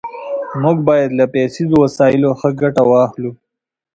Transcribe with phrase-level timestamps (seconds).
[0.61, 3.31] موږ بايد له پيسيزو وسايلو ښه ګټه واخلو.